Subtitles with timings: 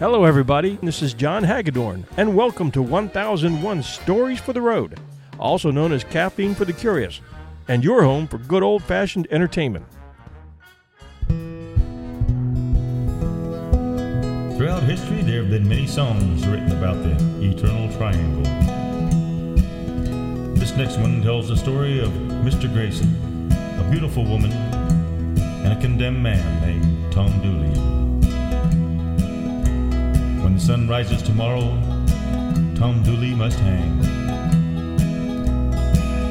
[0.00, 0.78] Hello, everybody.
[0.82, 4.98] This is John Hagedorn, and welcome to 1001 Stories for the Road,
[5.38, 7.20] also known as Caffeine for the Curious,
[7.68, 9.84] and your home for good old fashioned entertainment.
[14.56, 17.12] Throughout history, there have been many songs written about the
[17.46, 18.50] Eternal Triangle.
[20.54, 22.08] This next one tells the story of
[22.40, 22.72] Mr.
[22.72, 27.99] Grayson, a beautiful woman, and a condemned man named Tom Dooley.
[30.60, 31.70] Sun rises tomorrow,
[32.76, 34.02] Tom Dooley must hang.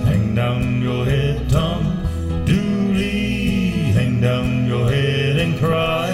[0.05, 3.91] Hang down your head, Tom Dooley.
[3.91, 6.11] Hang down your head and cry.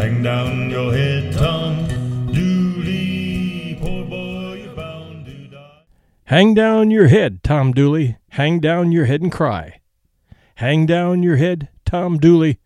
[0.00, 1.86] Hang down your head, Tom
[2.32, 3.76] Dooley.
[3.80, 5.82] Poor boy, you're bound to die.
[6.24, 8.16] Hang down your head, Tom Dooley.
[8.30, 9.80] Hang down your head and cry.
[10.56, 12.58] Hang down your head, Tom Dooley.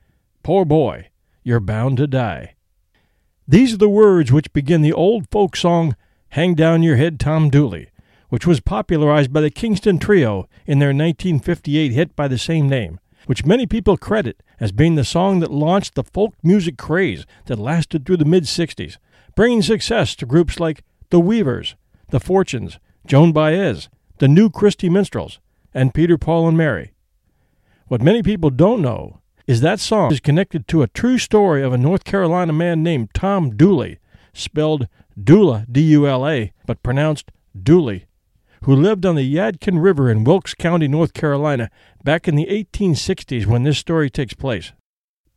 [0.42, 1.08] Poor boy,
[1.42, 2.54] you're bound to die.
[3.52, 5.94] These are the words which begin the old folk song,
[6.30, 7.90] Hang Down Your Head, Tom Dooley,
[8.30, 12.98] which was popularized by the Kingston Trio in their 1958 hit by the same name,
[13.26, 17.58] which many people credit as being the song that launched the folk music craze that
[17.58, 18.96] lasted through the mid 60s,
[19.36, 21.76] bringing success to groups like The Weavers,
[22.08, 25.40] The Fortunes, Joan Baez, the New Christy Minstrels,
[25.74, 26.94] and Peter, Paul, and Mary.
[27.88, 31.72] What many people don't know is that song is connected to a true story of
[31.72, 33.98] a North Carolina man named Tom Dooley,
[34.32, 34.88] spelled
[35.22, 38.06] Dula, D U L A, but pronounced Dooley,
[38.62, 41.70] who lived on the Yadkin River in Wilkes County, North Carolina,
[42.04, 44.72] back in the 1860s when this story takes place.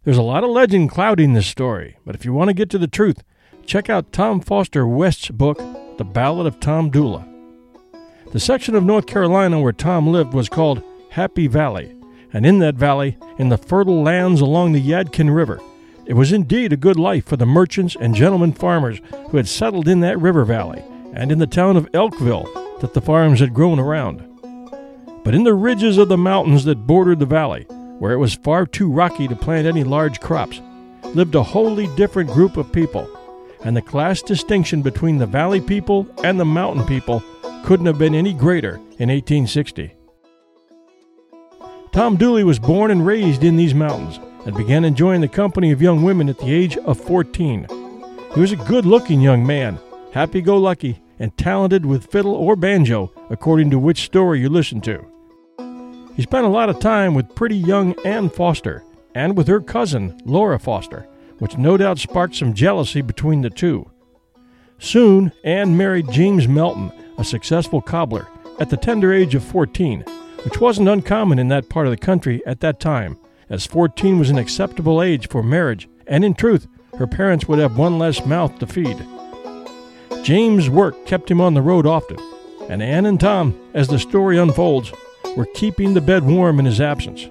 [0.04, 2.78] There's a lot of legend clouding this story, but if you want to get to
[2.78, 3.24] the truth,
[3.66, 5.58] check out Tom Foster West's book,
[5.98, 7.28] The Ballad of Tom Dula.
[8.32, 11.95] The section of North Carolina where Tom lived was called Happy Valley,
[12.36, 15.62] and in that valley, in the fertile lands along the Yadkin River,
[16.06, 19.88] it was indeed a good life for the merchants and gentlemen farmers who had settled
[19.88, 23.80] in that river valley and in the town of Elkville that the farms had grown
[23.80, 24.22] around.
[25.24, 27.64] But in the ridges of the mountains that bordered the valley,
[28.00, 30.60] where it was far too rocky to plant any large crops,
[31.14, 33.08] lived a wholly different group of people,
[33.64, 37.24] and the class distinction between the valley people and the mountain people
[37.64, 39.95] couldn't have been any greater in 1860.
[41.96, 45.82] Tom Dooley was born and raised in these mountains and began enjoying the company of
[45.82, 47.68] young women at the age of 14.
[48.34, 49.80] He was a good looking young man,
[50.12, 54.82] happy go lucky, and talented with fiddle or banjo, according to which story you listen
[54.82, 55.06] to.
[56.18, 58.84] He spent a lot of time with pretty young Ann Foster
[59.16, 61.08] and with her cousin, Laura Foster,
[61.40, 63.90] which no doubt sparked some jealousy between the two.
[64.80, 68.28] Soon, Ann married James Melton, a successful cobbler,
[68.60, 70.04] at the tender age of 14,
[70.46, 73.18] which wasn't uncommon in that part of the country at that time,
[73.50, 76.68] as 14 was an acceptable age for marriage, and in truth,
[77.00, 79.04] her parents would have one less mouth to feed.
[80.24, 82.18] James' work kept him on the road often,
[82.70, 84.92] and Anne and Tom, as the story unfolds,
[85.36, 87.24] were keeping the bed warm in his absence.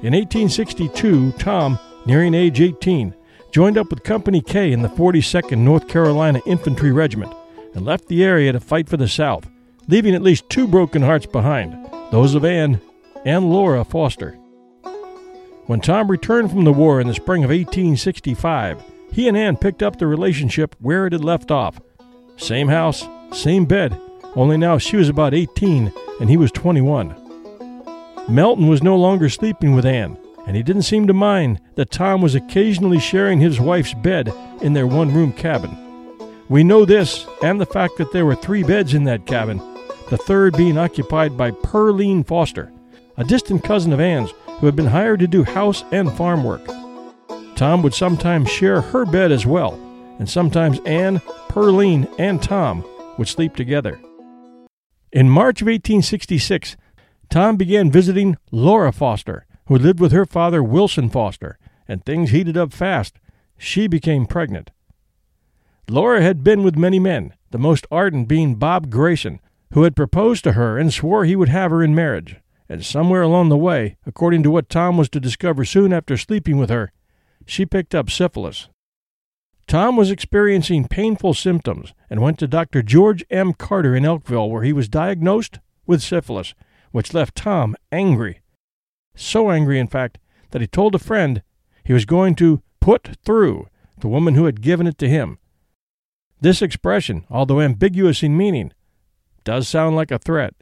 [0.00, 3.12] In 1862, Tom, nearing age 18,
[3.50, 7.34] joined up with Company K in the 42nd North Carolina Infantry Regiment
[7.74, 9.48] and left the area to fight for the South,
[9.88, 12.80] leaving at least two broken hearts behind those of Ann
[13.24, 14.32] and Laura Foster.
[15.66, 18.82] When Tom returned from the war in the spring of 1865,
[19.12, 21.80] he and Ann picked up the relationship where it had left off.
[22.36, 23.98] Same house, same bed,
[24.34, 27.14] only now she was about 18 and he was 21.
[28.28, 32.20] Melton was no longer sleeping with Ann, and he didn't seem to mind that Tom
[32.20, 34.32] was occasionally sharing his wife's bed
[34.62, 35.76] in their one room cabin.
[36.48, 39.60] We know this and the fact that there were three beds in that cabin,
[40.10, 42.72] the third being occupied by Pearline Foster,
[43.16, 46.64] a distant cousin of Ann's who had been hired to do house and farm work.
[47.54, 49.74] Tom would sometimes share her bed as well,
[50.18, 52.84] and sometimes Ann, Pearline, and Tom
[53.18, 54.00] would sleep together.
[55.12, 56.76] In March of 1866,
[57.30, 62.56] Tom began visiting Laura Foster, who lived with her father Wilson Foster, and things heated
[62.56, 63.18] up fast.
[63.58, 64.70] She became pregnant.
[65.88, 69.40] Laura had been with many men, the most ardent being Bob Grayson,
[69.72, 72.36] who had proposed to her and swore he would have her in marriage.
[72.68, 76.58] And somewhere along the way, according to what Tom was to discover soon after sleeping
[76.58, 76.92] with her,
[77.46, 78.68] she picked up syphilis.
[79.66, 82.82] Tom was experiencing painful symptoms and went to Dr.
[82.82, 83.52] George M.
[83.52, 86.54] Carter in Elkville, where he was diagnosed with syphilis,
[86.90, 88.40] which left Tom angry.
[89.14, 90.18] So angry, in fact,
[90.50, 91.42] that he told a friend
[91.84, 93.68] he was going to put through
[94.00, 95.38] the woman who had given it to him.
[96.40, 98.72] This expression, although ambiguous in meaning,
[99.48, 100.52] does sound like a threat.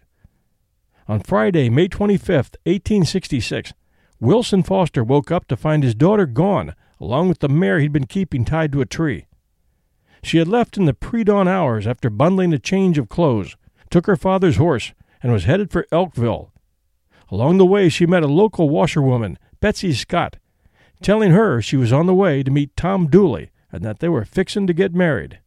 [1.08, 2.28] On Friday, May 25,
[2.62, 3.72] 1866,
[4.20, 8.06] Wilson Foster woke up to find his daughter gone, along with the mare he'd been
[8.06, 9.26] keeping tied to a tree.
[10.22, 13.56] She had left in the pre dawn hours after bundling a change of clothes,
[13.90, 16.52] took her father's horse, and was headed for Elkville.
[17.28, 20.36] Along the way, she met a local washerwoman, Betsy Scott,
[21.02, 24.24] telling her she was on the way to meet Tom Dooley and that they were
[24.24, 25.40] fixin' to get married.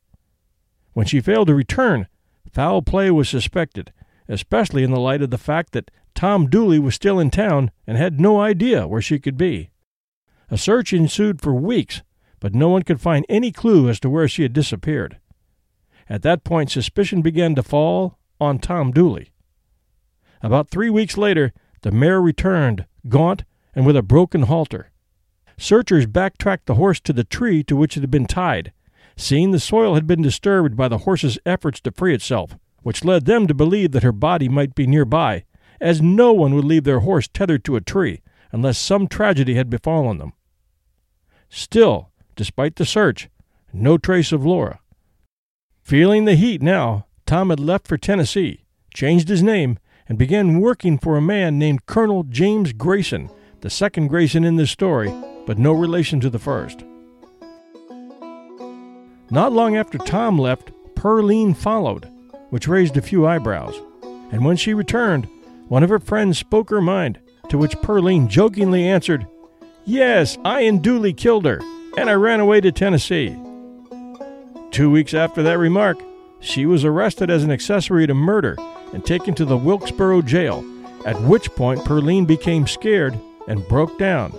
[0.91, 2.09] When she failed to return,
[2.51, 3.91] foul play was suspected,
[4.27, 7.97] especially in the light of the fact that Tom Dooley was still in town and
[7.97, 9.69] had no idea where she could be.
[10.50, 12.01] A search ensued for weeks,
[12.39, 15.18] but no one could find any clue as to where she had disappeared.
[16.09, 19.31] At that point, suspicion began to fall on Tom Dooley.
[20.41, 23.44] About three weeks later, the mare returned, gaunt
[23.75, 24.91] and with a broken halter.
[25.57, 28.71] Searchers backtracked the horse to the tree to which it had been tied,
[29.19, 33.25] seeing the soil had been disturbed by the horse's efforts to free itself, which led
[33.25, 35.44] them to believe that her body might be nearby,
[35.81, 38.21] as no one would leave their horse tethered to a tree
[38.51, 40.33] unless some tragedy had befallen them.
[41.50, 43.30] Still, despite the search,
[43.74, 44.80] no trace of Laura.
[45.83, 48.63] Feeling the heat now, Tom had left for Tennessee,
[48.94, 49.77] changed his name,
[50.07, 53.30] and began working for a man named Colonel James Grayson,
[53.62, 55.13] the second Grayson in this story,
[55.45, 56.83] but no relation to the first.
[59.31, 62.10] Not long after Tom left, Pearline followed,
[62.50, 63.80] which raised a few eyebrows.
[64.31, 65.28] And when she returned,
[65.68, 69.28] one of her friends spoke her mind, to which Pearline jokingly answered,
[69.86, 71.62] Yes, I and Dooley killed her,
[71.96, 73.38] and I ran away to Tennessee.
[74.72, 76.00] Two weeks after that remark,
[76.40, 78.56] she was arrested as an accessory to murder
[78.94, 80.66] and taken to the Wilkesboro jail,
[81.06, 84.34] at which point Pearline became scared and broke down.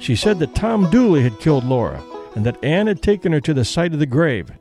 [0.00, 2.02] She said that Tom Dooley had killed Laura
[2.36, 4.52] and that Anne had taken her to the site of the grave.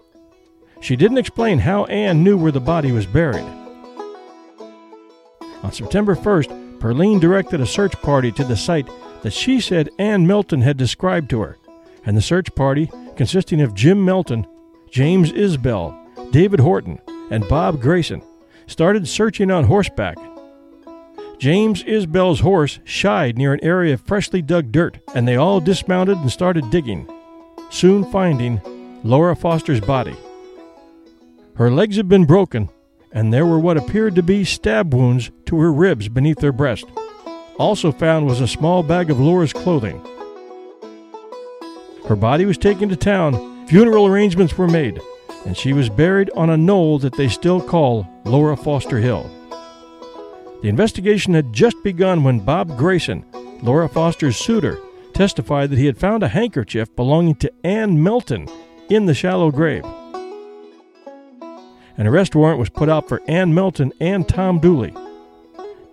[0.82, 3.46] She didn't explain how Anne knew where the body was buried.
[5.62, 8.90] On September 1st, Pearline directed a search party to the site
[9.22, 11.58] that she said Anne Melton had described to her,
[12.06, 14.48] and the search party, consisting of Jim Melton,
[14.90, 17.00] James Isbell, David Horton,
[17.30, 18.22] and Bob Grayson,
[18.68, 20.18] started searching on horseback
[21.38, 26.18] James Isbell's horse shied near an area of freshly dug dirt, and they all dismounted
[26.18, 27.08] and started digging,
[27.70, 28.62] soon finding
[29.04, 30.16] Laura Foster's body.
[31.56, 32.70] Her legs had been broken,
[33.12, 36.86] and there were what appeared to be stab wounds to her ribs beneath her breast.
[37.58, 40.02] Also found was a small bag of Laura's clothing.
[42.08, 45.00] Her body was taken to town, funeral arrangements were made,
[45.46, 49.30] and she was buried on a knoll that they still call Laura Foster Hill.
[50.62, 53.24] The investigation had just begun when Bob Grayson,
[53.62, 54.78] Laura Foster's suitor,
[55.16, 58.48] testified that he had found a handkerchief belonging to Anne Melton
[58.90, 59.86] in the shallow grave.
[61.98, 64.94] An arrest warrant was put out for Anne Melton and Tom Dooley.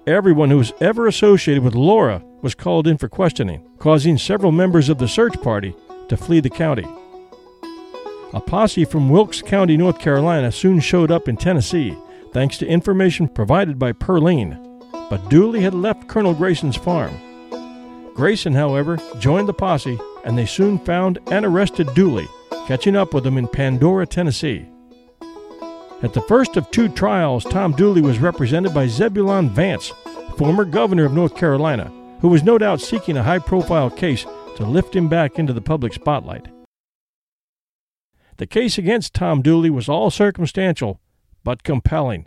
[0.06, 4.88] Everyone who was ever associated with Laura was called in for questioning, causing several members
[4.88, 5.76] of the search party
[6.08, 6.86] to flee the county.
[8.34, 11.96] A posse from Wilkes County, North Carolina, soon showed up in Tennessee
[12.32, 14.58] thanks to information provided by Pearline,
[15.08, 17.14] but Dooley had left Colonel Grayson's farm.
[18.14, 22.28] Grayson, however, joined the posse, and they soon found and arrested Dooley,
[22.66, 24.66] catching up with him in Pandora, Tennessee.
[26.02, 29.92] At the first of two trials, Tom Dooley was represented by Zebulon Vance,
[30.36, 34.26] former governor of North Carolina, who was no doubt seeking a high profile case
[34.56, 36.48] to lift him back into the public spotlight.
[38.38, 41.00] The case against Tom Dooley was all circumstantial
[41.44, 42.26] but compelling.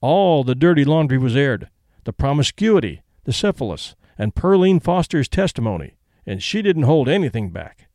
[0.00, 1.68] All the dirty laundry was aired
[2.04, 7.88] the promiscuity, the syphilis, and Pearline Foster's testimony, and she didn't hold anything back.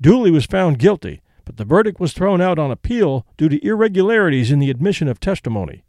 [0.00, 4.50] Dooley was found guilty, but the verdict was thrown out on appeal due to irregularities
[4.50, 5.84] in the admission of testimony.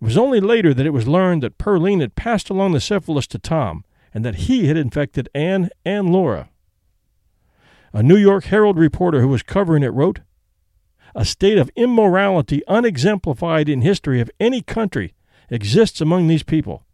[0.00, 3.26] It was only later that it was learned that Pearline had passed along the syphilis
[3.28, 3.84] to Tom
[4.14, 6.48] and that he had infected Anne and Laura.
[7.92, 10.20] A New York Herald reporter who was covering it wrote
[11.14, 15.14] a state of immorality unexemplified in history of any country
[15.50, 16.84] exists among these people,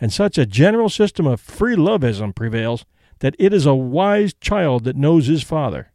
[0.00, 2.84] and such a general system of free loveism prevails
[3.20, 5.92] that it is a wise child that knows his father.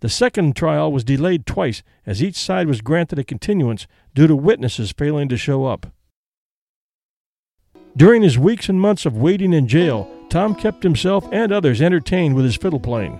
[0.00, 4.36] The second trial was delayed twice, as each side was granted a continuance due to
[4.36, 5.86] witnesses failing to show up.
[7.96, 12.34] During his weeks and months of waiting in jail, Tom kept himself and others entertained
[12.34, 13.18] with his fiddle playing.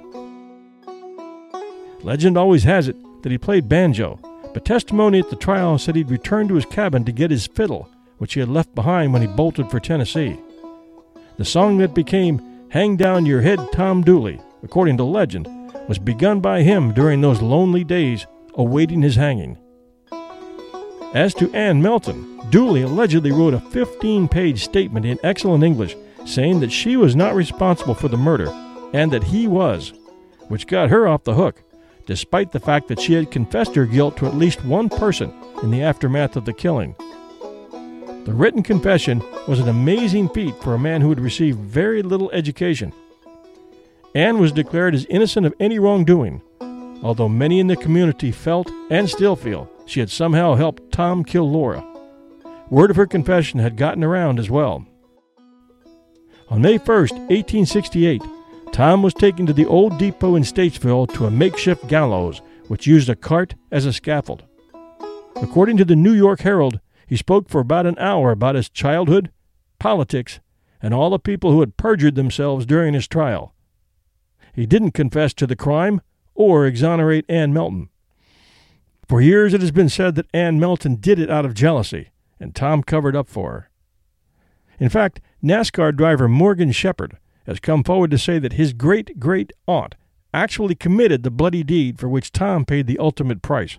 [2.02, 4.20] Legend always has it that he played banjo,
[4.52, 7.88] but testimony at the trial said he'd returned to his cabin to get his fiddle,
[8.18, 10.38] which he had left behind when he bolted for Tennessee.
[11.36, 15.48] The song that became Hang Down Your Head, Tom Dooley, according to legend,
[15.88, 19.58] was begun by him during those lonely days awaiting his hanging.
[21.14, 26.60] As to Anne Melton, Dooley allegedly wrote a 15 page statement in excellent English saying
[26.60, 28.48] that she was not responsible for the murder
[28.92, 29.92] and that he was,
[30.48, 31.62] which got her off the hook,
[32.06, 35.32] despite the fact that she had confessed her guilt to at least one person
[35.62, 36.94] in the aftermath of the killing.
[38.26, 42.28] The written confession was an amazing feat for a man who had received very little
[42.32, 42.92] education.
[44.16, 46.42] Anne was declared as innocent of any wrongdoing,
[47.04, 51.48] although many in the community felt and still feel she had somehow helped Tom kill
[51.48, 51.86] Laura.
[52.68, 54.84] Word of her confession had gotten around as well.
[56.48, 58.22] On May 1st, 1868,
[58.72, 63.08] Tom was taken to the old depot in Statesville to a makeshift gallows, which used
[63.08, 64.42] a cart as a scaffold.
[65.36, 69.30] According to the New York Herald, he spoke for about an hour about his childhood,
[69.78, 70.40] politics,
[70.82, 73.54] and all the people who had perjured themselves during his trial.
[74.52, 76.00] He didn't confess to the crime
[76.34, 77.88] or exonerate Ann Melton.
[79.08, 82.10] For years it has been said that Ann Melton did it out of jealousy,
[82.40, 83.70] and Tom covered up for her.
[84.78, 89.52] In fact, NASCAR driver Morgan Shepherd has come forward to say that his great great
[89.66, 89.94] aunt
[90.34, 93.78] actually committed the bloody deed for which Tom paid the ultimate price.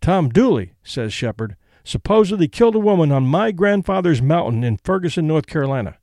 [0.00, 5.46] Tom Dooley, says Shepherd, supposedly killed a woman on my grandfather's mountain in Ferguson, North
[5.46, 5.96] Carolina.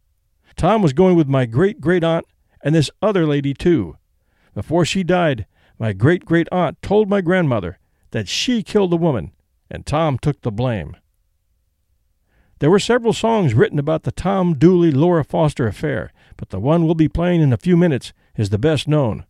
[0.56, 2.26] Tom was going with my great great aunt
[2.64, 3.98] and this other lady, too.
[4.54, 5.46] Before she died,
[5.78, 7.80] my great great aunt told my grandmother
[8.12, 9.34] that she killed the woman,
[9.70, 10.96] and Tom took the blame.
[12.60, 16.86] There were several songs written about the Tom Dooley Laura Foster affair, but the one
[16.86, 19.26] we'll be playing in a few minutes is the best known.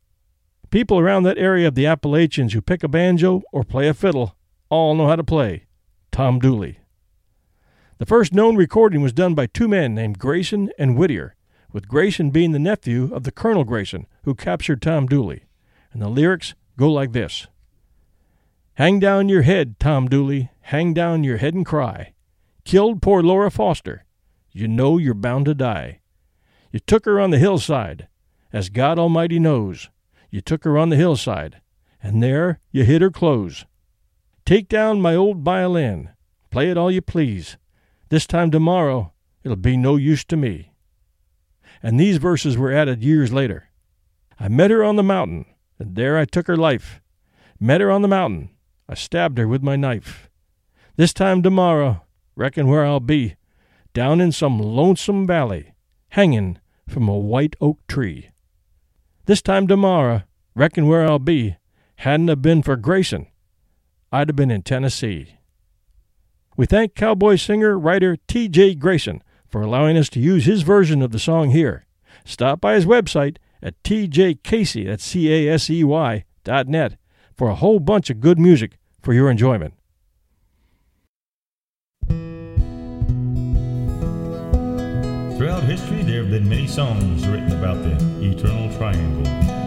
[0.69, 4.35] People around that area of the Appalachians who pick a banjo or play a fiddle
[4.69, 5.65] all know how to play
[6.13, 6.77] Tom Dooley.
[7.97, 11.33] The first known recording was done by two men named Grayson and Whitter,
[11.71, 15.45] with Grayson being the nephew of the Colonel Grayson who captured Tom Dooley.
[15.91, 17.47] And the lyrics go like this
[18.75, 22.13] Hang down your head, Tom Dooley, hang down your head and cry.
[22.63, 24.05] Killed poor Laura Foster.
[24.51, 26.01] You know you're bound to die.
[26.71, 28.07] You took her on the hillside,
[28.53, 29.89] as God Almighty knows.
[30.29, 31.59] You took her on the hillside,
[32.03, 33.65] and there you hid her clothes.
[34.45, 36.09] Take down my old violin,
[36.51, 37.57] play it all you please.
[38.09, 40.73] This time tomorrow it'll be no use to me.
[41.81, 43.69] And these verses were added years later.
[44.37, 45.45] I met her on the mountain,
[45.79, 47.01] and there I took her life.
[47.57, 48.49] Met her on the mountain,
[48.89, 50.29] I stabbed her with my knife.
[50.97, 52.03] This time tomorrow,
[52.35, 53.35] reckon where I'll be,
[53.93, 55.73] down in some lonesome valley,
[56.09, 56.59] hanging
[56.89, 58.31] from a white oak tree.
[59.25, 60.23] This time tomorrow,
[60.53, 61.55] reckon where I'll be,
[61.97, 63.27] hadn't a been for Grayson,
[64.13, 65.39] I'd have been in Tennessee.
[66.55, 68.75] We thank cowboy singer writer T.J.
[68.75, 71.87] Grayson for allowing us to use his version of the song here.
[72.23, 76.97] Stop by his website at tjcasey, that's C-A-S-E-Y, dot net,
[77.35, 79.73] for a whole bunch of good music for your enjoyment.
[85.37, 89.62] Throughout history, there have been many songs written about the Eternal Triangle.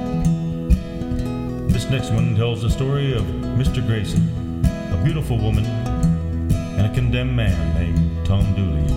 [1.87, 3.81] This next one tells the story of Mr.
[3.87, 4.21] Grayson,
[4.93, 8.93] a beautiful woman, and a condemned man named Tom Dooley.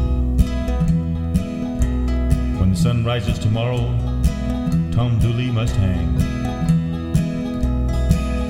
[2.60, 3.96] When the sun rises tomorrow,
[4.92, 6.20] Tom Dooley must hang.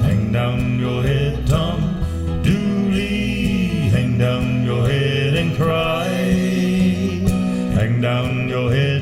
[0.03, 3.89] Hang down your head, Tom Dooley.
[3.89, 6.07] Hang down your head and cry.
[7.75, 8.98] Hang down your head,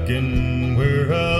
[0.00, 1.39] I reckon where I'll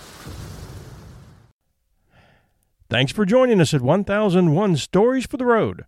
[2.91, 5.85] Thanks for joining us at 1001 Stories for the Road,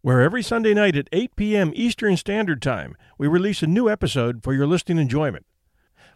[0.00, 1.72] where every Sunday night at 8 p.m.
[1.74, 5.44] Eastern Standard Time we release a new episode for your listening enjoyment.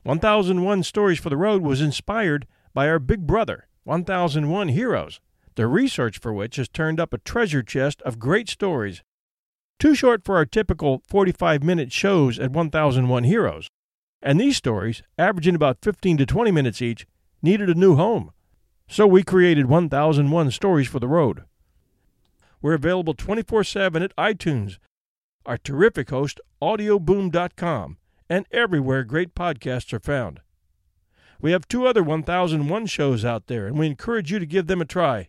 [0.04, 5.20] 1001 Stories for the Road was inspired by our big brother, 1001 Heroes,
[5.54, 9.02] the research for which has turned up a treasure chest of great stories.
[9.78, 13.68] Too short for our typical 45 minute shows at 1001 Heroes,
[14.22, 17.06] and these stories, averaging about 15 to 20 minutes each,
[17.42, 18.30] needed a new home.
[18.88, 21.44] So we created 1001 Stories for the Road.
[22.60, 24.78] We're available 24 7 at iTunes,
[25.44, 27.96] our terrific host, audioboom.com,
[28.28, 30.40] and everywhere great podcasts are found.
[31.40, 34.80] We have two other 1001 shows out there, and we encourage you to give them
[34.80, 35.28] a try.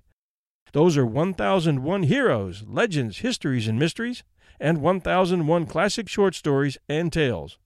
[0.71, 4.23] Those are 1001 Heroes, Legends, Histories, and Mysteries,
[4.59, 7.57] and 1001 Classic Short Stories and Tales.